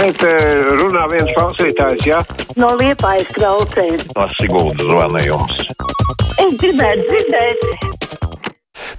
[0.00, 0.22] šeit
[0.80, 2.20] runā viens klausītājs, jā?
[2.22, 2.44] Ja?
[2.60, 4.06] No liepājas klaucējas.
[4.14, 5.64] Tas Siguldas zvanījums.
[6.40, 7.66] Es gribētu dzirdēt.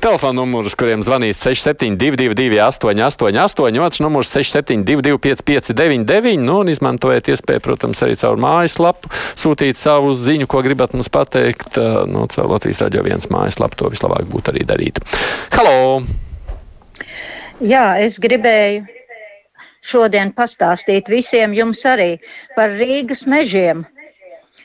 [0.02, 8.02] Telefona numurs, kuriem zvanīt 6722, 888, otrs numurs 6722, 559, nu, un izmantojiet iespēju, protams,
[8.06, 9.12] arī caur mājaslapu
[9.42, 11.78] sūtīt savu ziņu, ko gribat mums pateikt.
[12.10, 15.02] Nu, caur Latvijas radio viens mājaslapu to vislabāk būtu arī darīt.
[15.58, 16.02] Halo!
[17.62, 19.01] Jā, es gribēju
[19.92, 22.14] šodien pastāstīt visiem jums arī
[22.56, 23.86] par Rīgas mežiem.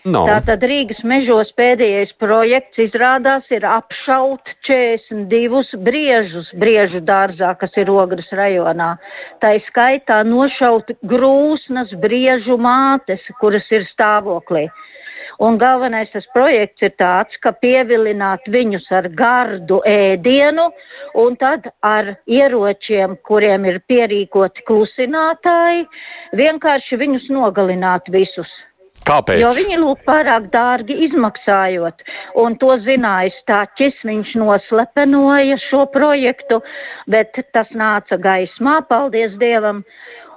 [0.06, 0.20] No.
[0.22, 8.30] Tātad Rīgas mežos pēdējais projekts izrādās ir apšaut 42 briežus briežu dārzā, kas ir Ogres
[8.30, 8.92] rajonā.
[9.42, 14.68] Tā ir skaitā nošaut grūsnas briežu mātes, kuras ir stāvoklī.
[15.42, 20.68] Un galvenais tas projekts ir tāds, ka pievilināt viņus ar gardu ēdienu
[21.22, 25.86] un tad ar ieročiem, kuriem ir pierīkoti klusinātāji,
[26.36, 28.50] vienkārši viņus nogalināt visus.
[29.06, 29.38] Kāpēc?
[29.38, 32.02] Jo viņi lūk pārāk dārgi izmaksājot.
[32.42, 36.58] Un to zināja Stāčis, viņš noslepenoja šo projektu,
[37.06, 39.84] bet tas nāca gaismā, paldies Dievam.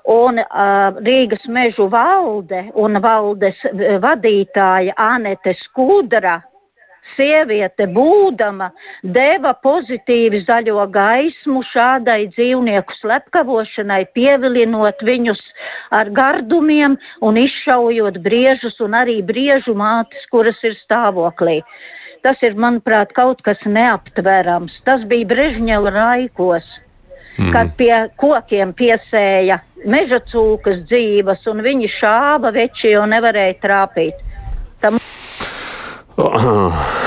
[0.10, 3.60] Un uh, Rīgas mežu valde un valdes
[4.02, 6.40] vadītāja Anete Skudra
[7.16, 8.70] sieviete būdama
[9.04, 15.42] deva pozitīvi zaļo gaismu šādai dzīvnieku slepkavošanai, pievilinot viņus
[15.96, 21.62] ar gardumiem un izšaujot briežus un arī briežu mātes, kuras ir stāvoklī.
[22.26, 24.82] Tas ir, manuprāt, kaut kas neaptverams.
[24.84, 26.68] Tas bija Brežņeva laikos,
[27.38, 27.54] mm.
[27.56, 34.26] kad pie kokiem piesēja meža cūkas dzīves, un viņi šāva veči, jo nevarēja trāpīt.
[34.84, 35.00] Tam...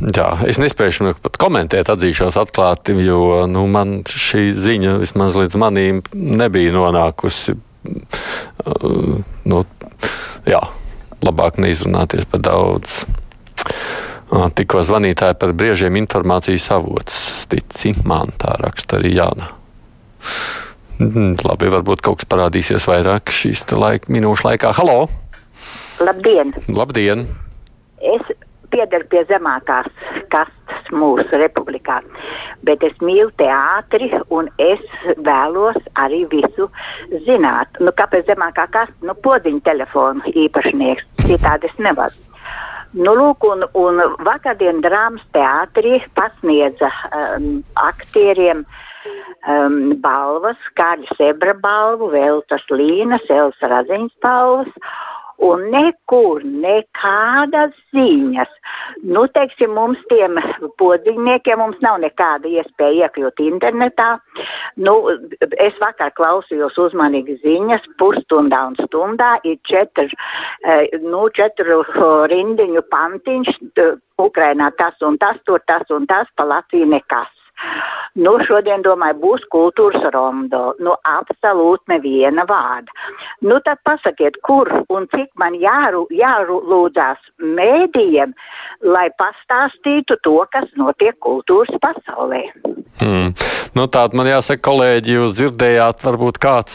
[0.00, 6.00] Jā, es nespēju pat komentēt, atzīšos atklāti, jo nu, man šī ziņa vismaz līdz manim
[6.16, 7.52] nebija nonākusi.
[9.44, 9.60] Nu,
[10.48, 10.60] jā,
[11.20, 13.02] labāk neizrunāties par daudz.
[14.30, 19.50] Tikko zvanītāji par briežiem informācijas avots, tici man, tā raksta arī Jāna.
[21.00, 24.74] Mm, labi, varbūt kaut kas parādīsies vairāk šīs laika, minūšu laikā.
[24.76, 25.06] Halo!
[25.96, 26.52] Labdien!
[26.68, 27.24] Labdien!
[28.04, 28.28] Es
[28.70, 29.88] pieder pie zemākās
[30.28, 32.02] kastes mūsu republikā.
[32.68, 34.84] Bet es mīlu teātri un es
[35.16, 36.68] vēlos arī visu
[37.24, 37.80] zināt.
[37.80, 38.98] Nu, kāpēc zemākā kaste?
[39.00, 41.08] Nu, podziņa telefona īpašnieks.
[41.24, 42.28] Citādi es nevaru.
[42.92, 48.66] Nu, lūk, un, un vakardien drāmas teātrī pasniedza um, aktieriem
[49.06, 54.90] um, balvas, Kārļa Sebra balvu, Veltas Līnas, Elsa Raziņas balvas
[55.40, 58.50] un nekur nekādas ziņas.
[59.08, 60.36] Nu, teiksim, mums tiem
[60.80, 64.10] podziņniekiem mums nav nekāda iespēja iekļūt internetā.
[64.84, 64.96] Nu,
[65.40, 70.10] es vakar klausījos uzmanīgi ziņas, pusstundā un stundā ir četri,
[70.64, 71.82] eh, nu, četru
[72.34, 73.60] rindiņu pantiņš.
[74.20, 77.39] Ukrainā tas un tas, tur tas un tas, pa Latviju nekas.
[78.18, 80.74] Nu, šodien, domāju, būs kultūras rondo.
[80.82, 82.90] Nu, absolūti neviena vārda.
[83.46, 88.34] Nu, tad pasakiet, kur un cik man jāru, jārūdzās mēdījiem,
[88.90, 92.48] lai pastāstītu to, kas notiek kultūras pasaulē.
[93.00, 93.30] Hmm.
[93.78, 96.74] Nu, Tātad man jāsaka, kolēģi, jūs dzirdējāt, varbūt kāds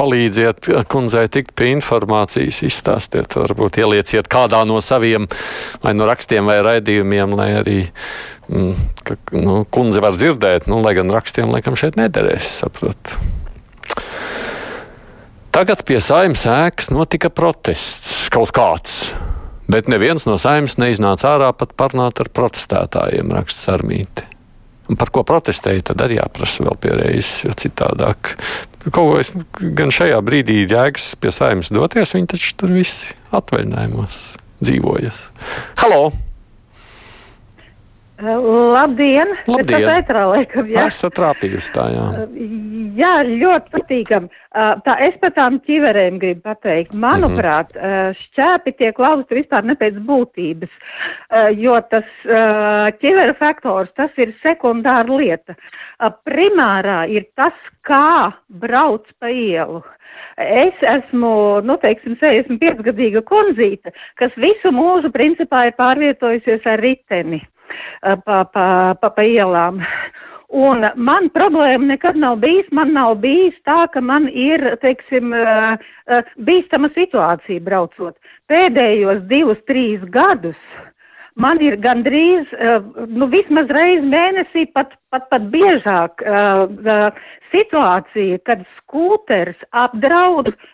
[0.00, 5.28] palīdziet kundzei tikt pie informācijas, izstāstiet, varbūt ielieciet kādā no saviem
[5.84, 7.76] vai no rakstiem vai raidījumiem, lai arī
[9.06, 13.16] ka, nu, kundze var dzirdēt, nu, lai gan rakstiem laikam šeit nederēs, saprot.
[15.52, 19.12] Tagad pie saimnes ēkas notika protests kaut kāds.
[19.72, 24.26] Bet neviens no saimnes neiznāca ārā pat parunāt ar protestētājiem, raksta Sarmīti.
[24.90, 28.34] Un par ko protestēju, tad arī jāprasa vēl pierādījis, jo citādāk.
[28.88, 29.30] Kaut ko es
[29.78, 34.20] gan šajā brīdī jēgas pie saimnes doties, viņi taču tur visi atvaļinājumos
[34.64, 35.24] dzīvojas.
[35.84, 36.04] Halo!
[38.20, 39.32] Labdien!
[39.48, 39.86] Labdien.
[39.86, 40.84] Tas ētrā, laikam, jā.
[40.90, 42.04] Esat trāpījusi tā, jā.
[42.92, 44.26] Jā, ļoti patīkam.
[44.52, 46.92] Tā es par tām ķiverēm gribu pateikt.
[46.92, 48.18] Manuprāt, mm -hmm.
[48.20, 50.70] šķēpi tiek lausti vispār ne pēc būtības,
[51.56, 52.04] jo tas
[53.00, 55.56] ķiveru faktors, tas ir sekundāra lieta.
[56.24, 59.82] Primārā ir tas, kā brauc pa ielu.
[60.36, 67.40] Es esmu, nu, teiksim, 65 gadīga kundzīte, kas visu mūžu principā ir pārvietojusies ar riteni
[68.00, 68.66] pa, pa,
[69.00, 69.80] pa, pa ielām.
[70.52, 72.68] Un man problēma nekad nav bijis.
[72.76, 75.32] Man nav bijis tā, ka man ir teiksim,
[76.36, 78.18] bīstama situācija braucot.
[78.52, 80.60] Pēdējos divus, trīs gadus
[81.40, 82.52] man ir gandrīz
[83.08, 86.20] nu, vismaz reizi mēnesī, pat, pat, pat biežāk
[87.54, 90.68] situācija, kad skūters apdraud uh,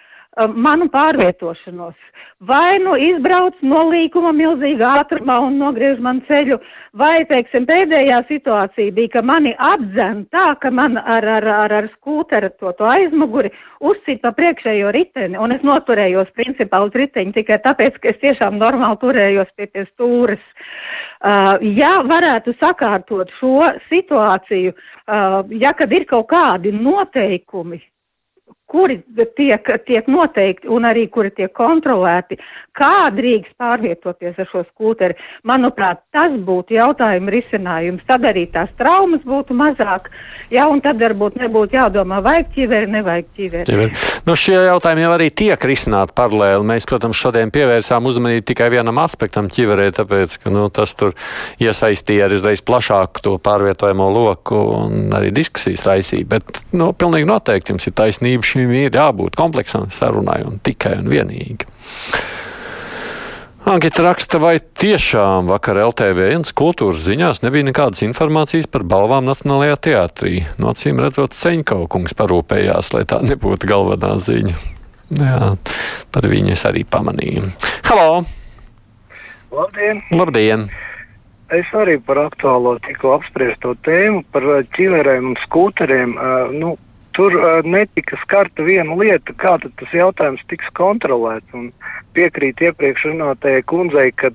[0.46, 1.94] manu pārvietošanos.
[2.40, 6.60] Vai nu izbrauc no līkuma milzīgā ātrumā un nogriež man ceļu,
[6.94, 11.90] vai teiksim, pēdējā situācija bija, ka mani apdzen tā, ka man ar, ar, ar, ar
[11.96, 13.50] skūteru to, to aizmuguri
[13.80, 18.58] uzcīt pa priekšējo riteni, un es noturējos principā uz riteņa tikai tāpēc, ka es tiešām
[18.60, 20.44] normāli turējos pie, pie stūres.
[21.18, 27.80] Uh, ja varētu sakārtot šo situāciju, uh, ja kad ir kaut kādi noteikumi,
[28.68, 28.98] kuri
[29.36, 32.38] tiek, tiek noteikti un arī kuri tiek kontrolēti,
[32.76, 35.16] kā drīkst pārvietoties ar šo skūteri.
[35.48, 38.04] Manuprāt, tas būtu jautājuma risinājums.
[38.08, 40.10] Tad arī tās traumas būtu mazāk,
[40.52, 43.68] ja, un tad varbūt nebūtu jādomā, vajag ķiveri, nevajag ķiveri.
[43.70, 44.02] ķiveri.
[44.28, 46.66] Nu, šie jautājumi jau arī tiek risināti paralēli.
[46.68, 51.14] Mēs, protams, šodien pievērsām uzmanību tikai vienam aspektam ķiverē, tāpēc, ka nu, tas tur
[51.62, 56.28] iesaistīja arī plašāku to pārvietojamo loku un arī diskusijas raisīja.
[56.28, 61.08] Bet, nu, pilnīgi noteikti jums ir taisnība šim ir jābūt kompleksam sarunai un tikai un
[61.12, 61.68] vienīgi.
[63.68, 70.32] Ankita raksta, vai tiešām vakar LTV1 kultūras ziņās nebija nekādas informācijas par balvām Nacionālajā teātrī.
[70.56, 74.56] No acīm redzot, Ceņkaukungs parūpējās, lai tā nebūtu galvenā ziņa.
[75.20, 75.52] Jā,
[76.14, 77.50] par viņu es arī pamanīju.
[77.90, 78.22] Halo!
[79.52, 80.00] Labdien!
[80.16, 80.68] Labdien!
[81.48, 84.44] Es arī par aktuālo tikko apspriesto tēmu par
[84.76, 86.12] ķiverēm un skūteriem.
[86.12, 86.74] Uh, nu,
[87.16, 91.48] tur uh, netika skarta viena lieta, kā tas jautājums tiks kontrolēts.
[91.56, 91.70] Un
[92.12, 94.28] piekrīt iepriekš runātajai kundzei, ka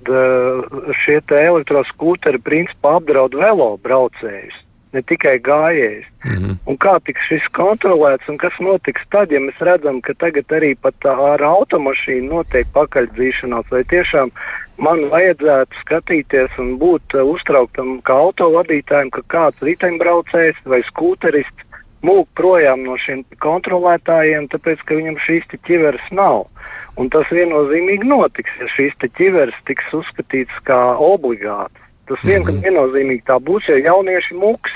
[1.04, 4.58] šie elektroskūteri principā apdraud velo braucējus.
[4.94, 6.06] Ne tikai gājējs.
[6.24, 6.58] Mm -hmm.
[6.70, 10.76] Un kā tiks šis kontrolēts un kas notiks tad, ja mēs redzam, ka tagad arī
[10.82, 14.32] pat ar automašīnu notiek pakaļdzīšanās, vai tiešām
[14.78, 21.74] man vajadzētu skatīties un būt uh, uztrauktam kā autovadītājam, ka kāds riteņbraucējs vai skūterists
[22.04, 26.46] mūk projām no šiem kontrolētājiem, tāpēc ka viņam šīs ķiveres nav.
[27.00, 31.83] Un tas viennozīmīgi notiks, ja šīs ķiveres tiks uzskatītas kā obligātas.
[32.10, 34.74] Tas vien, mm viennozīmīgi tā būs, ja jaunieši mūks.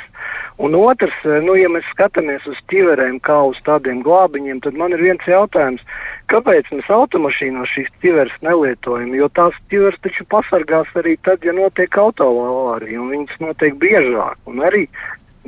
[0.63, 5.03] Un otrs, nu, ja mēs skatāmies uz ķiverēm kā uz tādiem glābiņiem, tad man ir
[5.03, 5.83] viens jautājums,
[6.31, 9.13] kāpēc mēs automašīnās šīs ķiveres nelietojam?
[9.19, 14.39] Jo tās ķiveres taču pasargās arī tad, ja notiek autoavārija, un viņas notiek biežāk.
[14.49, 14.87] Un arī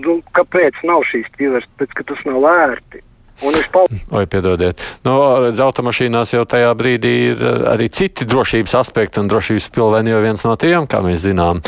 [0.03, 1.69] nu, kāpēc nav šīs ķiveres?
[1.73, 3.03] Tāpēc, ka tas nav ērti.
[4.09, 5.13] Vai piedodiet, nu,
[5.45, 10.43] redz, automašīnās jau tajā brīdī ir arī citi drošības aspekti, un drošības pilvēni jau viens
[10.43, 11.61] no tiem, kā mēs zinām,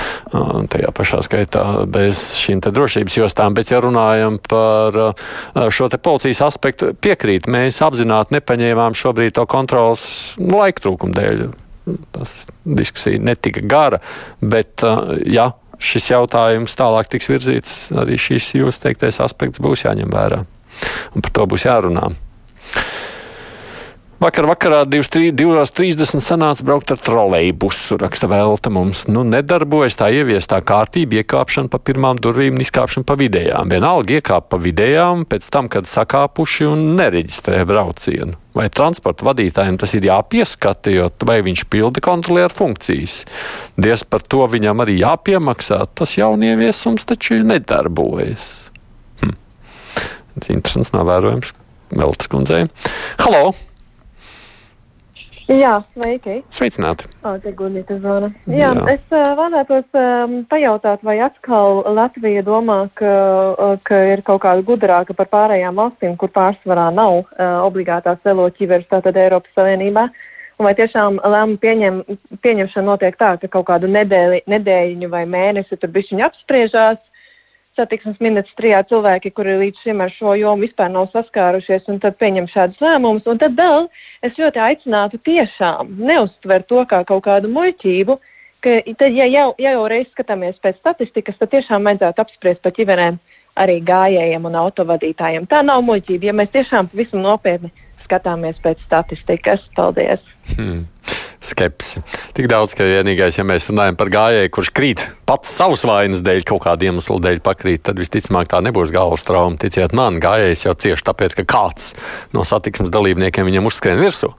[0.72, 3.56] tajā pašā skaitā bez šīm te drošības jostām.
[3.56, 5.00] Bet, ja runājam par
[5.72, 10.06] šo te policijas aspektu, piekrīt, mēs apzināti nepaņēmām šobrīd to kontrols
[10.42, 11.50] laika trūkuma dēļ.
[12.14, 12.36] Tas
[12.68, 14.04] diskusija netika gara,
[14.44, 14.84] bet,
[15.26, 20.44] ja šis jautājums tālāk tiks virzīts, arī šis jūsu teiktais aspekts būs jāņem vērā
[21.16, 22.12] un par to būs jārunā.
[24.22, 29.08] Vakar vakarā 2.30 sanāca braukt ar trolejbusu, raksta Velta mums.
[29.10, 33.74] Nu, nedarbojas tā ieviestā kārtība, iekāpšana pa pirmām durvīm un izkāpšana pa vidējām.
[33.74, 38.38] Vienalga iekāp pa vidējām, pēc tam, kad sakāpuši un nereģistrē braucienu.
[38.54, 43.24] Vai transporta vadītājiem tas ir jāpieskata, jo vai viņš pilda kontrolieru funkcijas.
[43.74, 45.82] Diez par to viņam arī jāpiemaksā.
[45.98, 48.70] Tas jaunieviesums taču nedarbojas.
[50.38, 51.54] Tas ir interesants novērojums
[51.92, 52.64] Veltes kundzei.
[53.20, 53.52] Halo!
[55.52, 56.38] Jā, sveiki.
[56.54, 57.10] Sveicināti.
[57.28, 57.34] O.
[57.44, 58.72] Jā, Jā.
[58.94, 63.12] Es uh, vēlētos um, pajautāt, vai atkal Latvija domā, ka,
[63.52, 67.26] uh, ka ir kaut kāda gudrāka par pārējām valstīm, kur pārsvarā nav uh,
[67.66, 70.08] obligātās veloķiveres, tātad Eiropas Savienībā.
[70.62, 72.02] Un vai tiešām lēmumu pieņem,
[72.46, 77.02] pieņemšana notiek tā, ka kaut kādu nedēļu, nedēļu vai mēnesi tur bišķiņi apspriežās,
[77.78, 82.50] satiksmes ministrijā cilvēki, kuri līdz šim ar šo jomu vispār nav saskārušies, un tad pieņem
[82.52, 83.28] šādus lēmumus.
[83.32, 83.88] Un tad vēl
[84.26, 88.18] es ļoti aicinātu tiešām neuztvert to kā kaut kādu muļķību,
[88.62, 92.76] ka tad, ja jau, ja jau reiz skatāmies pēc statistikas, tad tiešām vajadzētu apspriest par
[92.76, 93.22] ķiverēm
[93.62, 95.48] arī gājējiem un autovadītājiem.
[95.48, 97.72] Tā nav muļķība, ja mēs tiešām pavisam nopietni
[98.12, 99.64] skatāmies pēc statistikas.
[99.80, 100.22] Paldies!
[100.54, 100.84] Hmm
[101.42, 102.02] skepsi.
[102.38, 106.44] Tik daudz, ka vienīgais, ja mēs runājam par gājēju, kurš krīt pats savas vainas dēļ,
[106.48, 109.58] kaut kāda iemesla dēļ pakrīt, tad visticamāk tā nebūs galvas trauma.
[109.62, 111.92] Ticiet man, gājējs jau cieši tāpēc, ka kāds
[112.36, 114.32] no satiksmes dalībniekiem viņam uzskrien virsū.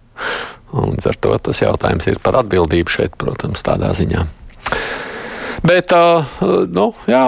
[0.79, 4.23] Un ar to tas jautājums ir par atbildību šeit, protams, tādā ziņā.
[5.67, 6.39] Bet, uh,
[6.71, 7.27] nu, jā,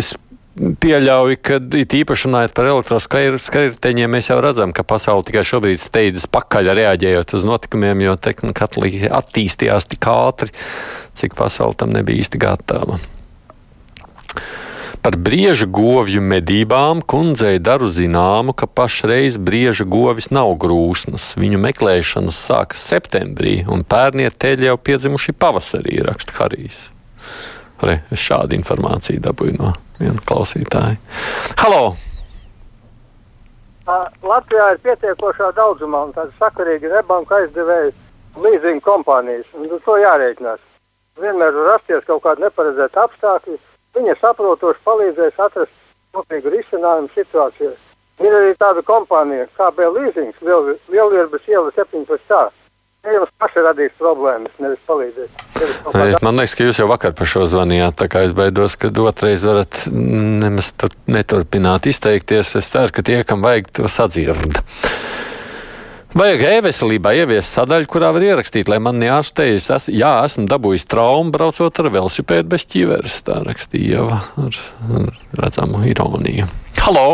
[0.00, 0.14] es
[0.60, 1.58] pieļauju, ka
[2.00, 7.46] īpaši runājot par elektroskaitļiem, mēs jau redzam, ka pasaule tikai šobrīd steidzas pakaļ reaģējot uz
[7.48, 8.68] notikumiem, jo tehnika
[9.20, 10.52] attīstījās tik ātri,
[11.16, 13.00] cik pasaule tam nebija īsti gatava.
[15.00, 21.32] Par brieža govju medībām kundzei daru zināmu, ka pašreiz brieža govis nav grūsnas.
[21.40, 26.90] Viņu meklēšanas sākas septembrī, un pērnie teļi jau piedzimuši pavasarī, raksta Harijs.
[27.80, 30.98] Re, es šādu informāciju dabūju no viena klausītāja.
[31.62, 31.94] Halo!
[34.22, 37.90] Latvijā ir pietiekošā daudzumā un tāda sakarīga nebanka aizdevēja
[38.44, 39.48] līzinga kompānijas.
[39.56, 40.60] Uz to jārēķinās.
[41.20, 43.56] Vienmēr var rasties kaut kādi neparedzēti apstākļi.
[43.96, 45.74] Viņa saprotoši palīdzēs atrast
[46.14, 47.74] nopietnu risinājumu situācijai.
[48.20, 52.52] Ir arī tāda kompānija, kā bija Līsings, Lielvierbas iela 17.
[53.00, 55.44] Jums paši radīs problēmas, nevis palīdzēt.
[55.56, 58.90] Nevis Man liekas, ka jūs jau vakar par šo zvanījāt, tā kā es baidos, ka
[59.00, 62.52] otrais varat nemaz tur neturpināt izteikties.
[62.60, 64.60] Es ceru, ka tie, kam vajag, to sadzird.
[66.10, 69.70] Vajag e-veselībā ieviest sadaļu, kurā var ierakstīt, lai man neārstējas.
[69.78, 73.20] Es, jā, esmu dabūjis traumu, braucot ar velosipēdu bez ķiveres.
[73.24, 74.58] Tā rakstīja Ieva ar,
[74.90, 75.08] ar
[75.40, 76.50] redzamu ironiju.
[76.82, 77.06] Halo!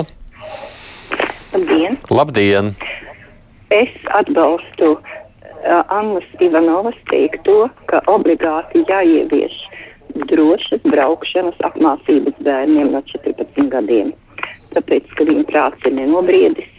[1.52, 2.00] Labdien!
[2.10, 2.72] Labdien!
[3.70, 4.96] Es atbalstu
[5.66, 9.56] Annas Ivanovas teikto, ka obligāti jāievieš
[10.30, 14.12] drošas braukšanas apmācības bērniem no 14 gadiem.
[14.74, 16.70] Tāpēc, ka viņu prāts ir nenobriedis.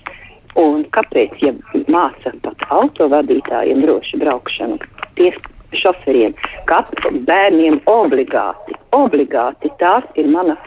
[0.58, 1.54] Un kāpēc, ja
[1.94, 4.80] māca pat autovadītājiem drošu braukšanu,
[5.20, 5.34] tie
[5.76, 6.34] šoferiem,
[6.70, 10.58] kāpēc bērniem obligāti, obligāti tās ir mana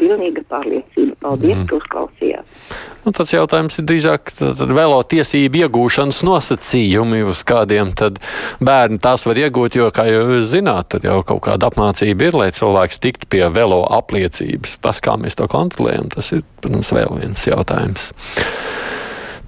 [0.00, 1.18] pilnīga pārliecība.
[1.22, 1.68] Paldies, mm.
[1.68, 2.89] ka uzklausījāt!
[3.04, 8.20] Nu, tāds jautājums ir drīzāk vēlo tiesību iegūšanas nosacījumi, uz kādiem tad
[8.60, 12.38] bērni tās var iegūt, jo, kā jau jūs zināt, tad jau kaut kāda apmācība ir,
[12.42, 14.76] lai cilvēks tiktu pie velo apliecības.
[14.84, 18.10] Tas, kā mēs to kontrolējam, tas ir, protams, vēl viens jautājums.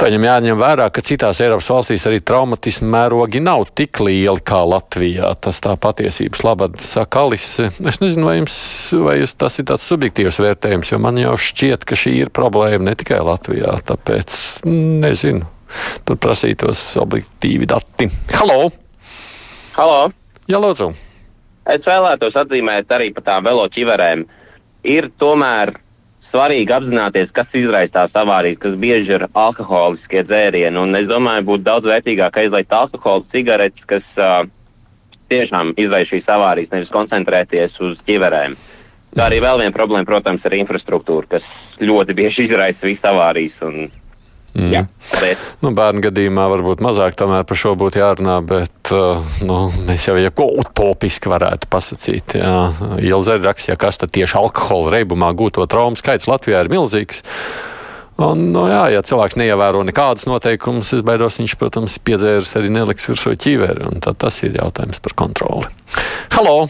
[0.02, 5.28] Taņem jāņem vērā, ka citās Eiropas valstīs arī traumatismu mērogi nav tik lieli kā Latvijā.
[5.38, 7.68] Tas tā patiesības labad saka Alise.
[7.86, 8.56] Es nezinu, vai, jums,
[8.98, 12.88] vai jūs, tas ir tāds subjektīvs vērtējums, jo man jau šķiet, ka šī ir problēma
[12.88, 13.76] ne tikai Latvijā.
[13.92, 14.34] Tāpēc
[14.66, 15.46] nezinu.
[16.02, 18.10] Tur prasītos objektīvi dati.
[18.34, 18.72] Halo!
[19.76, 20.02] Halo!
[20.50, 20.90] Jā, lūdzu!
[21.76, 24.26] Es vēlētos atzīmēt arī par tām veloķiverēm.
[24.98, 25.76] Ir tomēr
[26.32, 30.80] svarīgi apzināties, kas izraisa tās avārijas, kas bieži ir alkoholiskie dzērieni.
[30.80, 34.42] Un es domāju, būtu daudz vērtīgāk aizliegt alkoholu cigaretes, kas uh,
[35.32, 38.56] tiešām izraisa šīs avārijas, nevis koncentrēties uz ķiverēm.
[39.12, 41.48] Tā arī vēl viena problēma, protams, ir infrastruktūra, kas
[41.84, 43.58] ļoti bieži izraisa visas avārijas.
[43.68, 43.90] Un,
[44.52, 44.68] Mm.
[44.74, 45.44] Jā, paldies.
[45.64, 50.16] Nu, bērnu gadījumā varbūt mazāk tomēr par šo būtu jārunā, bet uh, nu, mēs jau
[50.20, 52.36] jebko utopiski varētu pasakīt.
[53.00, 57.24] Ilza ir raksts, ja kas tad tieši alkohola reibumā gūto traumu skaits Latvijā ir milzīgs.
[58.20, 63.08] Un, nu, jā, ja cilvēks neievēro nekādus noteikumus, es baidos, viņš, protams, piedzēris arī neliks
[63.08, 65.70] virsū ķīveri, un tad tas ir jautājums par kontroli.
[66.36, 66.68] Halo!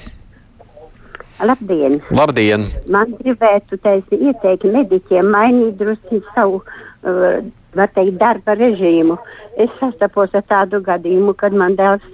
[1.43, 1.99] Labdien!
[2.15, 2.69] Labdien!
[2.95, 7.43] Man gribētu teikt, ieteikt mediķiem mainīt drusku savu, uh,
[7.77, 9.19] var teikt, darba režīmu.
[9.61, 12.05] Es sastapos ar tādu gadījumu, kad man dēls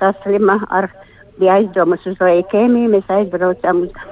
[0.00, 0.90] saslima ar,
[1.40, 2.92] bija aizdomas uz leikēmiju.
[2.96, 4.06] Mēs aizbraucām uz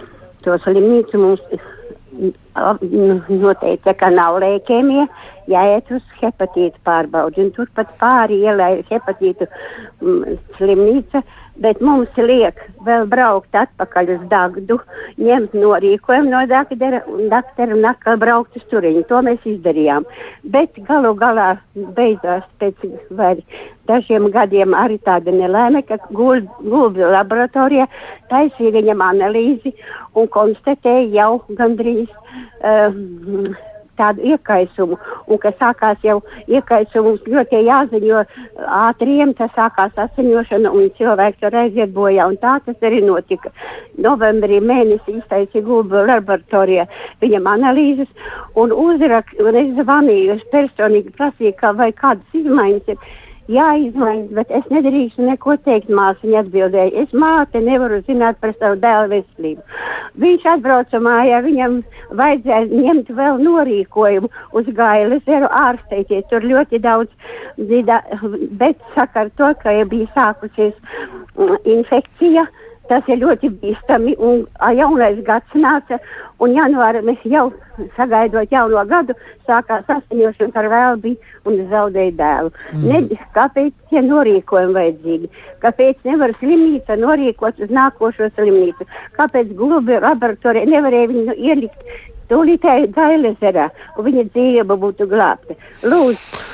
[0.44, 1.20] to slimnīcu.
[1.20, 5.06] Mums noteica, ka nav leikēmija,
[5.50, 7.50] jāiet uz hepatītu pārbaudi.
[7.54, 9.48] Turpat pāri ielai hepatītu
[10.00, 11.22] mm, slimnīca,
[11.56, 14.78] bet mums liek vēl braukt atpakaļ uz Dagdu,
[15.18, 19.04] ņemt norīkojumu no Dagdera un dakteru un atkal braukt uz turieni.
[19.08, 20.06] To mēs izdarījām.
[20.44, 22.86] Bet galu galā beidzās pēc
[23.88, 27.86] dažiem gadiem arī tāda nelaime, ka gulbi laboratorijā
[28.30, 29.74] taisīja viņam analīzi
[30.14, 32.10] un konstatēja jau gandrīz.
[32.64, 33.54] Uh,
[33.98, 34.98] tādu iekaisumu,
[35.30, 36.18] un ka sākās jau
[36.50, 38.22] iekaisums ļoti jāziņo
[38.78, 43.52] ātriem, tas sākās asiņošana, un cilvēks var aiziet bojā, un tā tas arī notika.
[44.06, 46.88] Novembrī mēnesī iztaisīja gulbu laboratorijā
[47.22, 48.10] viņam analīzes,
[48.58, 53.14] un uzrak, un es zvanīju, es personīgi prasīju, kā vai kādas izmaiņas ir.
[53.52, 55.90] Jāizmaina, bet es nedrīkstu neko teikt.
[55.92, 59.64] Māsiņa atbildēja, es māte nevaru zināt par savu dēlu veselību.
[60.24, 61.76] Viņš atbrauca mājā, viņam
[62.16, 66.24] vajadzēja ņemt vēl norīkojumu uz gaila ezeru ārsteities.
[66.30, 67.12] Tur ļoti daudz
[67.60, 68.00] dzida,
[68.62, 70.72] bet saka ar to, ka bija sākusies
[71.36, 72.46] mm, infekcija.
[72.88, 74.14] Tas ir ļoti bīstami.
[74.20, 74.44] Un
[74.76, 75.98] jaunais gads nāca,
[76.42, 77.46] un janvārī mēs jau
[77.96, 79.16] sagaidot jauno gadu,
[79.48, 82.52] sākās asiņošana, ar vēl bija un zaudēja dēlu.
[82.74, 82.86] Mm.
[82.90, 85.30] Ne, kāpēc tie norīkojumi vajadzīgi?
[85.64, 88.88] Kāpēc nevar slimnīca norīkot uz nākošo slimnīcu?
[89.18, 91.96] Kāpēc glubi laboratorija nevarēja viņu ielikt
[92.30, 95.56] tūlītēji gailezerā, un viņa dzīve būtu glābta?
[95.84, 96.44] Lūdzu!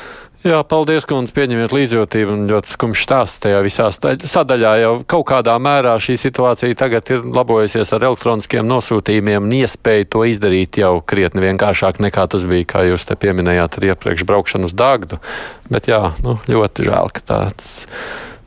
[0.40, 4.70] Jā, paldies, kundze, pieņemiet līdzjūtību un ļoti skumjš stāsts tajā visā sadaļā.
[4.80, 10.22] Jau kaut kādā mērā šī situācija tagad ir labojusies ar elektroniskiem nosūtījumiem un iespēju to
[10.30, 14.76] izdarīt jau krietni vienkāršāk nekā tas bija, kā jūs te pieminējāt, ar iepriekš braukšanu uz
[14.80, 15.20] Dāgdu.
[15.68, 17.84] Bet jā, nu, ļoti žēl, ka tāds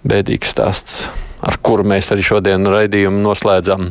[0.02, 1.06] bēdīgs stāsts
[1.44, 3.90] ar kuru mēs arī šodien raidījumu noslēdzam.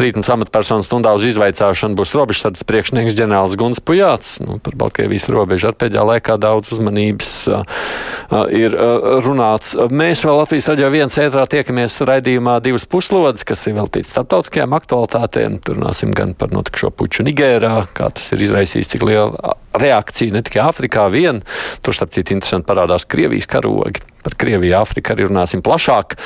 [0.00, 4.36] Rītdienas amatpersonu stundā uz izvaicāšanu būs robežsardas priekšnieks ģenerālis Guns Pujāts.
[4.44, 7.64] Nu, par Baltkrievijas robežu ar pēdējā laikā daudz uzmanības uh,
[8.54, 9.74] ir uh, runāts.
[9.90, 15.58] Mēs vēl Latvijas raidījā viens ētrā tiekamies raidījumā divas puslodes, kas ir veltīts starptautiskajām aktualitātēm.
[15.64, 20.44] Tur runāsim gan par notikušo puču Nigērā, kā tas ir izraisījis, cik liela reakcija ne
[20.46, 21.42] tikai Āfrikā vien.
[21.82, 24.04] Tur, starp citu, interesanti parādās Krievijas karogi.
[24.24, 26.16] Par Krieviju, Āfriku arī runāsim plašāk.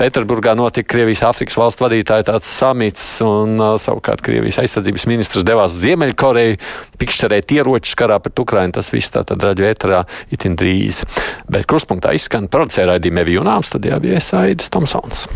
[0.00, 5.74] Pēterburgā notika Krievijas Āfrikas valstu vadītāja tāds samits, un uh, savukārt Krievijas aizsardzības ministrs devās
[5.80, 6.60] Ziemeļkoreju,
[7.00, 8.76] pikšķerēt ieročus karā pret Ukrainu.
[8.76, 11.04] Tas viss tātad raģu ēterā itin drīz.
[11.50, 15.28] Bet kruspunktā izskan producēja raidījuma Evijunām studijā bija Saidis Tomsons.